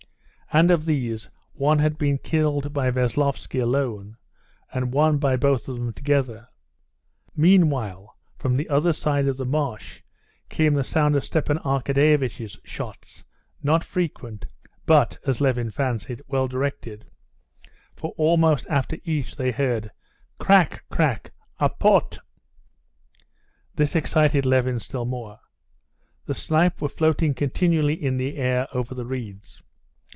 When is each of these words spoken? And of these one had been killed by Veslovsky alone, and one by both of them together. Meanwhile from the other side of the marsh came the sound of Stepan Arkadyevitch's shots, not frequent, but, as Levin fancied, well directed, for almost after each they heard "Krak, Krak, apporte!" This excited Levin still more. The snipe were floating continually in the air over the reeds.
And 0.53 0.69
of 0.69 0.83
these 0.83 1.29
one 1.53 1.79
had 1.79 1.97
been 1.97 2.17
killed 2.17 2.73
by 2.73 2.91
Veslovsky 2.91 3.59
alone, 3.61 4.17
and 4.73 4.91
one 4.91 5.17
by 5.17 5.37
both 5.37 5.69
of 5.69 5.77
them 5.77 5.93
together. 5.93 6.49
Meanwhile 7.33 8.17
from 8.37 8.55
the 8.57 8.67
other 8.67 8.91
side 8.91 9.29
of 9.29 9.37
the 9.37 9.45
marsh 9.45 10.01
came 10.49 10.73
the 10.73 10.83
sound 10.83 11.15
of 11.15 11.23
Stepan 11.23 11.57
Arkadyevitch's 11.59 12.59
shots, 12.65 13.23
not 13.63 13.85
frequent, 13.85 14.43
but, 14.85 15.19
as 15.25 15.39
Levin 15.39 15.71
fancied, 15.71 16.21
well 16.27 16.49
directed, 16.49 17.05
for 17.95 18.11
almost 18.17 18.67
after 18.69 18.97
each 19.05 19.37
they 19.37 19.51
heard 19.51 19.89
"Krak, 20.37 20.81
Krak, 20.91 21.31
apporte!" 21.61 22.19
This 23.77 23.95
excited 23.95 24.45
Levin 24.45 24.81
still 24.81 25.05
more. 25.05 25.39
The 26.25 26.33
snipe 26.33 26.81
were 26.81 26.89
floating 26.89 27.33
continually 27.33 27.93
in 27.93 28.17
the 28.17 28.35
air 28.35 28.67
over 28.73 28.93
the 28.93 29.05
reeds. 29.05 29.63